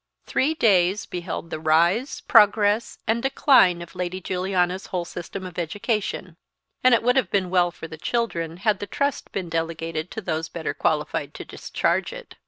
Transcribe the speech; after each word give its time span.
Three 0.25 0.55
days 0.55 1.05
beheld 1.05 1.51
the 1.51 1.59
rise, 1.59 2.21
progress, 2.21 2.97
and 3.05 3.21
decline 3.21 3.83
of 3.83 3.93
Lady 3.93 4.19
Juliana's 4.19 4.87
whole 4.87 5.05
system 5.05 5.45
of 5.45 5.59
education; 5.59 6.37
and 6.83 6.95
it 6.95 7.03
would 7.03 7.15
have 7.17 7.29
been 7.29 7.51
well 7.51 7.69
for 7.69 7.87
the 7.87 7.99
children 7.99 8.57
had 8.65 8.79
the 8.79 8.87
trust 8.87 9.31
been 9.31 9.47
delegated 9.47 10.09
to 10.09 10.21
those 10.21 10.49
better 10.49 10.73
qualified 10.73 11.35
to 11.35 11.45
discharge 11.45 12.13
it. 12.13 12.33